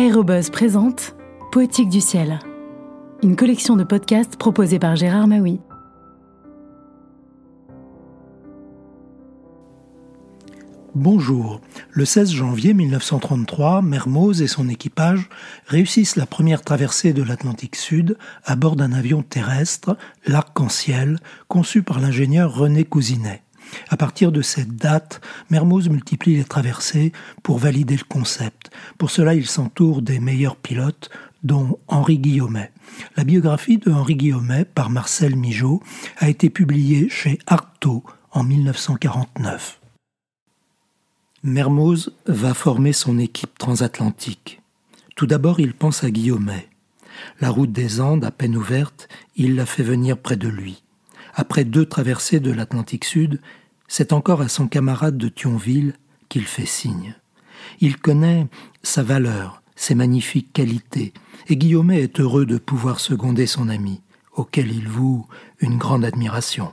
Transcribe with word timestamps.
Aérobuzz 0.00 0.48
présente 0.48 1.14
Poétique 1.52 1.90
du 1.90 2.00
ciel, 2.00 2.38
une 3.22 3.36
collection 3.36 3.76
de 3.76 3.84
podcasts 3.84 4.36
proposée 4.36 4.78
par 4.78 4.96
Gérard 4.96 5.28
Maui. 5.28 5.60
Bonjour. 10.94 11.60
Le 11.90 12.06
16 12.06 12.32
janvier 12.32 12.72
1933, 12.72 13.82
Mermoz 13.82 14.40
et 14.40 14.46
son 14.46 14.70
équipage 14.70 15.28
réussissent 15.66 16.16
la 16.16 16.24
première 16.24 16.62
traversée 16.62 17.12
de 17.12 17.22
l'Atlantique 17.22 17.76
Sud 17.76 18.16
à 18.46 18.56
bord 18.56 18.76
d'un 18.76 18.92
avion 18.92 19.22
terrestre, 19.22 19.98
l'Arc-en-Ciel, 20.26 21.18
conçu 21.46 21.82
par 21.82 22.00
l'ingénieur 22.00 22.54
René 22.54 22.84
Cousinet. 22.84 23.42
À 23.88 23.96
partir 23.96 24.32
de 24.32 24.42
cette 24.42 24.76
date, 24.76 25.20
Mermoz 25.50 25.88
multiplie 25.88 26.36
les 26.36 26.44
traversées 26.44 27.12
pour 27.42 27.58
valider 27.58 27.96
le 27.96 28.04
concept. 28.04 28.70
Pour 28.98 29.10
cela, 29.10 29.34
il 29.34 29.46
s'entoure 29.46 30.02
des 30.02 30.20
meilleurs 30.20 30.56
pilotes, 30.56 31.10
dont 31.42 31.78
Henri 31.88 32.18
Guillaumet. 32.18 32.70
La 33.16 33.24
biographie 33.24 33.78
de 33.78 33.90
Henri 33.90 34.16
Guillaumet 34.16 34.64
par 34.64 34.90
Marcel 34.90 35.36
Migeot 35.36 35.82
a 36.18 36.28
été 36.28 36.50
publiée 36.50 37.08
chez 37.08 37.38
Artaud 37.46 38.04
en 38.32 38.44
1949. 38.44 39.80
Mermoz 41.42 42.12
va 42.26 42.52
former 42.52 42.92
son 42.92 43.18
équipe 43.18 43.58
transatlantique. 43.58 44.60
Tout 45.16 45.26
d'abord, 45.26 45.60
il 45.60 45.72
pense 45.72 46.04
à 46.04 46.10
Guillaumet. 46.10 46.68
La 47.40 47.50
route 47.50 47.72
des 47.72 48.00
Andes, 48.00 48.24
à 48.24 48.30
peine 48.30 48.56
ouverte, 48.56 49.08
il 49.36 49.54
la 49.54 49.66
fait 49.66 49.82
venir 49.82 50.18
près 50.18 50.36
de 50.36 50.48
lui. 50.48 50.82
Après 51.34 51.64
deux 51.64 51.86
traversées 51.86 52.40
de 52.40 52.50
l'Atlantique 52.50 53.04
Sud, 53.04 53.40
c'est 53.90 54.12
encore 54.12 54.40
à 54.40 54.48
son 54.48 54.68
camarade 54.68 55.18
de 55.18 55.28
Thionville 55.28 55.94
qu'il 56.28 56.44
fait 56.44 56.64
signe. 56.64 57.16
Il 57.80 57.96
connaît 57.96 58.46
sa 58.84 59.02
valeur, 59.02 59.62
ses 59.74 59.96
magnifiques 59.96 60.52
qualités, 60.52 61.12
et 61.48 61.56
Guillaumet 61.56 62.00
est 62.00 62.20
heureux 62.20 62.46
de 62.46 62.56
pouvoir 62.56 63.00
seconder 63.00 63.48
son 63.48 63.68
ami, 63.68 64.00
auquel 64.32 64.70
il 64.70 64.86
voue 64.86 65.26
une 65.58 65.76
grande 65.76 66.04
admiration. 66.04 66.72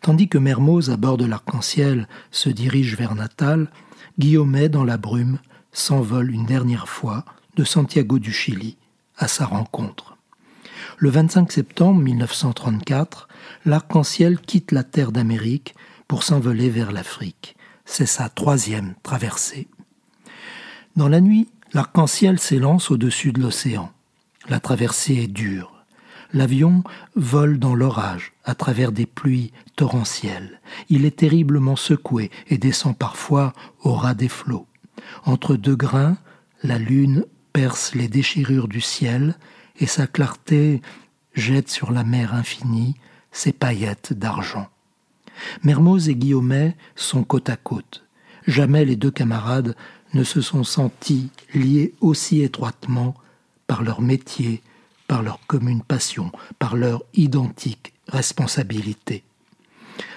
Tandis 0.00 0.28
que 0.28 0.38
Mermoz, 0.38 0.88
à 0.90 0.96
bord 0.96 1.18
de 1.18 1.26
l'Arc-en-Ciel, 1.26 2.08
se 2.30 2.48
dirige 2.48 2.96
vers 2.96 3.14
Natal, 3.14 3.70
Guillaumet, 4.18 4.70
dans 4.70 4.84
la 4.84 4.96
brume, 4.96 5.38
s'envole 5.70 6.32
une 6.32 6.46
dernière 6.46 6.88
fois 6.88 7.26
de 7.56 7.64
Santiago 7.64 8.18
du 8.18 8.32
Chili 8.32 8.78
à 9.18 9.28
sa 9.28 9.44
rencontre. 9.44 10.16
Le 10.96 11.10
25 11.10 11.52
septembre 11.52 12.00
1934, 12.00 13.28
l'Arc-en-Ciel 13.66 14.40
quitte 14.40 14.72
la 14.72 14.82
terre 14.82 15.12
d'Amérique 15.12 15.74
pour 16.12 16.24
s'envoler 16.24 16.68
vers 16.68 16.92
l'Afrique. 16.92 17.56
C'est 17.86 18.04
sa 18.04 18.28
troisième 18.28 18.92
traversée. 19.02 19.66
Dans 20.94 21.08
la 21.08 21.22
nuit, 21.22 21.48
l'arc-en-ciel 21.72 22.38
s'élance 22.38 22.90
au-dessus 22.90 23.32
de 23.32 23.40
l'océan. 23.40 23.90
La 24.50 24.60
traversée 24.60 25.14
est 25.14 25.26
dure. 25.26 25.86
L'avion 26.34 26.84
vole 27.16 27.58
dans 27.58 27.74
l'orage, 27.74 28.34
à 28.44 28.54
travers 28.54 28.92
des 28.92 29.06
pluies 29.06 29.52
torrentielles. 29.74 30.60
Il 30.90 31.06
est 31.06 31.16
terriblement 31.16 31.76
secoué 31.76 32.30
et 32.48 32.58
descend 32.58 32.94
parfois 32.94 33.54
au 33.80 33.94
ras 33.94 34.12
des 34.12 34.28
flots. 34.28 34.66
Entre 35.24 35.56
deux 35.56 35.76
grains, 35.76 36.18
la 36.62 36.76
lune 36.76 37.24
perce 37.54 37.94
les 37.94 38.08
déchirures 38.08 38.68
du 38.68 38.82
ciel 38.82 39.38
et 39.78 39.86
sa 39.86 40.06
clarté 40.06 40.82
jette 41.32 41.70
sur 41.70 41.90
la 41.90 42.04
mer 42.04 42.34
infinie 42.34 42.96
ses 43.30 43.54
paillettes 43.54 44.12
d'argent. 44.12 44.68
Mermoz 45.62 46.08
et 46.08 46.14
Guillaumet 46.14 46.76
sont 46.96 47.24
côte 47.24 47.48
à 47.48 47.56
côte. 47.56 48.04
Jamais 48.46 48.84
les 48.84 48.96
deux 48.96 49.10
camarades 49.10 49.76
ne 50.14 50.24
se 50.24 50.40
sont 50.40 50.64
sentis 50.64 51.30
liés 51.54 51.94
aussi 52.00 52.42
étroitement 52.42 53.14
par 53.66 53.82
leur 53.82 54.00
métier, 54.00 54.62
par 55.08 55.22
leur 55.22 55.40
commune 55.46 55.82
passion, 55.82 56.32
par 56.58 56.76
leur 56.76 57.02
identique 57.14 57.92
responsabilité. 58.08 59.24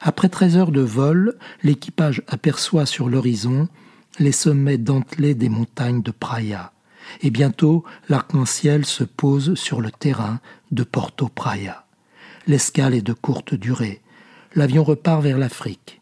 Après 0.00 0.28
treize 0.28 0.56
heures 0.56 0.72
de 0.72 0.80
vol, 0.80 1.36
l'équipage 1.62 2.22
aperçoit 2.28 2.86
sur 2.86 3.08
l'horizon 3.08 3.68
les 4.18 4.32
sommets 4.32 4.78
dentelés 4.78 5.34
des 5.34 5.48
montagnes 5.48 6.02
de 6.02 6.10
Praia, 6.10 6.72
et 7.22 7.30
bientôt 7.30 7.84
l'arc-en-ciel 8.08 8.84
se 8.84 9.04
pose 9.04 9.54
sur 9.54 9.80
le 9.80 9.90
terrain 9.90 10.40
de 10.70 10.84
Porto 10.84 11.28
Praia. 11.28 11.86
L'escale 12.46 12.94
est 12.94 13.02
de 13.02 13.12
courte 13.12 13.54
durée 13.54 14.01
l'avion 14.54 14.84
repart 14.84 15.22
vers 15.22 15.38
l'Afrique. 15.38 16.00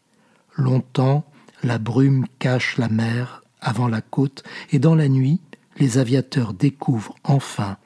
Longtemps, 0.55 1.25
la 1.63 1.77
brume 1.77 2.25
cache 2.39 2.77
la 2.77 2.89
mer 2.89 3.43
avant 3.61 3.87
la 3.87 4.01
côte, 4.01 4.43
et 4.71 4.79
dans 4.79 4.95
la 4.95 5.07
nuit, 5.07 5.39
les 5.77 5.97
aviateurs 5.97 6.53
découvrent 6.53 7.15
enfin 7.23 7.77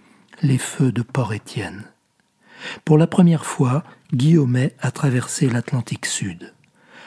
les 0.42 0.58
feux 0.58 0.92
de 0.92 1.02
Port-Étienne. 1.02 1.84
Pour 2.84 2.98
la 2.98 3.08
première 3.08 3.46
fois, 3.46 3.84
Guillaumet 4.14 4.74
a 4.80 4.92
traversé 4.92 5.50
l'Atlantique 5.50 6.06
Sud. 6.06 6.54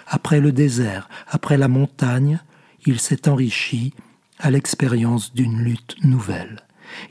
Après 0.07 0.41
le 0.41 0.53
désert, 0.53 1.09
après 1.29 1.57
la 1.57 1.69
montagne, 1.69 2.41
il 2.87 3.01
s'est 3.01 3.29
enrichi 3.29 3.95
à 4.39 4.51
l'expérience 4.51 5.35
d'une 5.35 5.59
lutte 5.59 5.97
nouvelle. 6.05 6.61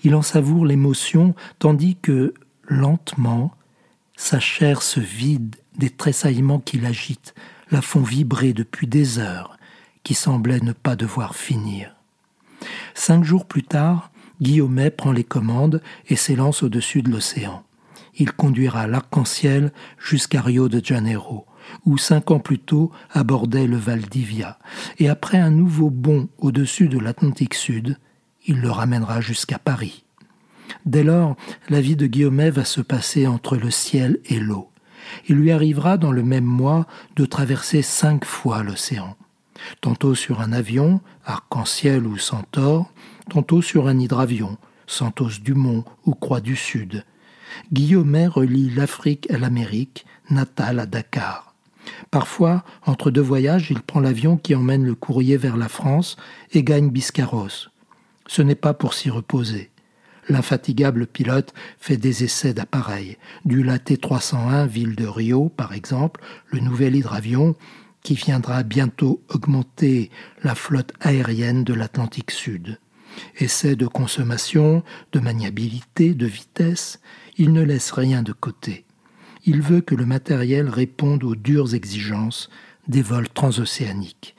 Il 0.03 0.15
en 0.15 0.21
savoure 0.21 0.65
l'émotion 0.65 1.35
tandis 1.59 1.97
que, 2.01 2.33
lentement, 2.63 3.51
sa 4.17 4.39
chair 4.39 4.81
se 4.81 4.99
vide 4.99 5.55
des 5.77 5.91
tressaillements 5.91 6.59
qui 6.59 6.79
l'agitent, 6.79 7.33
la 7.71 7.81
font 7.81 8.01
vibrer 8.01 8.51
depuis 8.51 8.87
des 8.87 9.19
heures, 9.19 9.57
qui 10.03 10.15
semblaient 10.15 10.59
ne 10.59 10.73
pas 10.73 10.95
devoir 10.95 11.35
finir. 11.35 11.95
Cinq 12.95 13.23
jours 13.23 13.45
plus 13.45 13.63
tard, 13.63 14.11
Guillaumet 14.41 14.89
prend 14.89 15.11
les 15.11 15.23
commandes 15.23 15.81
et 16.07 16.15
s'élance 16.15 16.63
au-dessus 16.63 17.03
de 17.03 17.11
l'océan. 17.11 17.63
Il 18.15 18.31
conduira 18.31 18.87
l'arc-en-ciel 18.87 19.71
jusqu'à 19.99 20.41
Rio 20.41 20.67
de 20.67 20.83
Janeiro, 20.83 21.45
où 21.85 21.99
cinq 21.99 22.31
ans 22.31 22.39
plus 22.39 22.59
tôt 22.59 22.91
abordait 23.11 23.67
le 23.67 23.77
Valdivia, 23.77 24.57
et 24.97 25.09
après 25.09 25.37
un 25.37 25.51
nouveau 25.51 25.91
bond 25.91 26.27
au-dessus 26.39 26.87
de 26.87 26.97
l'Atlantique 26.97 27.53
Sud, 27.53 27.99
il 28.47 28.61
le 28.61 28.71
ramènera 28.71 29.21
jusqu'à 29.21 29.59
Paris. 29.59 30.06
Dès 30.85 31.03
lors, 31.03 31.35
la 31.69 31.81
vie 31.81 31.95
de 31.95 32.07
Guillaumet 32.07 32.49
va 32.49 32.65
se 32.65 32.81
passer 32.81 33.27
entre 33.27 33.57
le 33.57 33.71
ciel 33.71 34.19
et 34.25 34.39
l'eau. 34.39 34.69
Il 35.27 35.35
lui 35.35 35.51
arrivera 35.51 35.97
dans 35.97 36.11
le 36.11 36.23
même 36.23 36.45
mois 36.45 36.85
de 37.15 37.25
traverser 37.25 37.81
cinq 37.81 38.25
fois 38.25 38.63
l'océan, 38.63 39.15
tantôt 39.81 40.15
sur 40.15 40.41
un 40.41 40.51
avion, 40.51 41.01
arc-en-ciel 41.25 42.05
ou 42.05 42.17
centaure, 42.17 42.91
tantôt 43.29 43.61
sur 43.61 43.87
un 43.87 43.99
hydravion, 43.99 44.57
Santos 44.85 45.41
Dumont 45.41 45.83
ou 46.05 46.13
Croix 46.13 46.41
du 46.41 46.55
Sud. 46.55 47.03
Guillaumet 47.71 48.27
relie 48.27 48.69
l'Afrique 48.69 49.29
à 49.31 49.37
l'Amérique, 49.37 50.05
Natal 50.29 50.79
à 50.79 50.85
Dakar. 50.85 51.55
Parfois, 52.11 52.63
entre 52.85 53.11
deux 53.11 53.21
voyages, 53.21 53.71
il 53.71 53.81
prend 53.81 54.01
l'avion 54.01 54.37
qui 54.37 54.55
emmène 54.55 54.85
le 54.85 54.95
courrier 54.95 55.37
vers 55.37 55.57
la 55.57 55.69
France 55.69 56.17
et 56.51 56.63
gagne 56.63 56.89
Biscarros. 56.89 57.69
Ce 58.27 58.41
n'est 58.41 58.55
pas 58.55 58.73
pour 58.73 58.93
s'y 58.93 59.09
reposer. 59.09 59.71
L'infatigable 60.29 61.07
pilote 61.07 61.53
fait 61.79 61.97
des 61.97 62.23
essais 62.23 62.53
d'appareils, 62.53 63.17
du 63.45 63.63
LAT 63.63 63.97
301 64.01 64.65
Ville 64.65 64.95
de 64.95 65.07
Rio 65.07 65.49
par 65.49 65.73
exemple, 65.73 66.21
le 66.47 66.59
nouvel 66.59 66.95
hydravion 66.95 67.55
qui 68.03 68.15
viendra 68.15 68.63
bientôt 68.63 69.21
augmenter 69.29 70.11
la 70.43 70.55
flotte 70.55 70.93
aérienne 70.99 71.63
de 71.63 71.73
l'Atlantique 71.73 72.31
Sud. 72.31 72.79
Essais 73.37 73.75
de 73.75 73.87
consommation, 73.87 74.83
de 75.11 75.19
maniabilité, 75.19 76.13
de 76.13 76.25
vitesse, 76.25 76.99
il 77.37 77.53
ne 77.53 77.61
laisse 77.63 77.91
rien 77.91 78.21
de 78.21 78.33
côté. 78.33 78.85
Il 79.45 79.61
veut 79.61 79.81
que 79.81 79.95
le 79.95 80.05
matériel 80.05 80.69
réponde 80.69 81.23
aux 81.23 81.35
dures 81.35 81.73
exigences 81.73 82.49
des 82.87 83.01
vols 83.01 83.29
transocéaniques. 83.29 84.35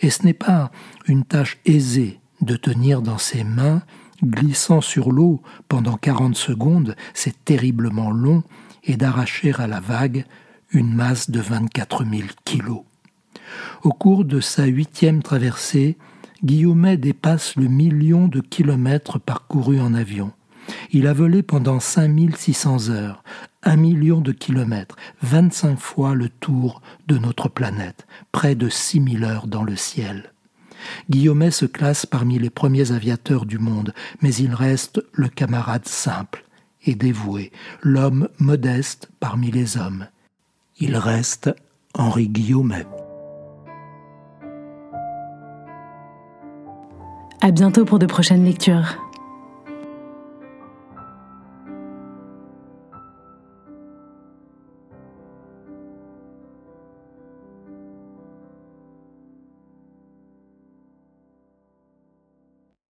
Et 0.00 0.10
ce 0.10 0.24
n'est 0.24 0.34
pas 0.34 0.70
une 1.06 1.24
tâche 1.24 1.58
aisée 1.64 2.20
de 2.42 2.56
tenir 2.56 3.02
dans 3.02 3.18
ses 3.18 3.44
mains 3.44 3.82
glissant 4.24 4.80
sur 4.80 5.10
l'eau 5.10 5.42
pendant 5.68 5.96
quarante 5.96 6.36
secondes, 6.36 6.96
c'est 7.14 7.44
terriblement 7.44 8.10
long, 8.10 8.42
et 8.84 8.96
d'arracher 8.96 9.52
à 9.58 9.66
la 9.66 9.80
vague 9.80 10.24
une 10.70 10.94
masse 10.94 11.30
de 11.30 11.40
vingt-quatre 11.40 12.04
mille 12.04 12.30
kilos. 12.44 12.82
Au 13.82 13.90
cours 13.90 14.24
de 14.24 14.40
sa 14.40 14.64
huitième 14.64 15.22
traversée, 15.22 15.98
Guillaumet 16.44 16.96
dépasse 16.96 17.56
le 17.56 17.68
million 17.68 18.26
de 18.26 18.40
kilomètres 18.40 19.20
parcourus 19.20 19.80
en 19.80 19.94
avion. 19.94 20.32
Il 20.90 21.06
a 21.06 21.12
volé 21.12 21.42
pendant 21.42 21.80
5600 21.80 22.90
heures, 22.90 23.22
un 23.62 23.76
million 23.76 24.20
de 24.20 24.32
kilomètres, 24.32 24.96
25 25.22 25.78
fois 25.78 26.14
le 26.14 26.28
tour 26.28 26.82
de 27.06 27.18
notre 27.18 27.48
planète, 27.48 28.06
près 28.32 28.54
de 28.54 28.68
6000 28.68 29.24
heures 29.24 29.46
dans 29.46 29.62
le 29.62 29.76
ciel. 29.76 30.31
Guillaumet 31.10 31.50
se 31.50 31.66
classe 31.66 32.06
parmi 32.06 32.38
les 32.38 32.50
premiers 32.50 32.92
aviateurs 32.92 33.46
du 33.46 33.58
monde, 33.58 33.94
mais 34.20 34.34
il 34.34 34.54
reste 34.54 35.02
le 35.12 35.28
camarade 35.28 35.86
simple 35.86 36.44
et 36.84 36.94
dévoué, 36.94 37.52
l'homme 37.82 38.28
modeste 38.38 39.08
parmi 39.20 39.50
les 39.50 39.76
hommes. 39.76 40.06
Il 40.78 40.96
reste 40.96 41.54
Henri 41.94 42.28
Guillaumet. 42.28 42.86
À 47.40 47.50
bientôt 47.50 47.84
pour 47.84 47.98
de 47.98 48.06
prochaines 48.06 48.44
lectures. 48.44 48.96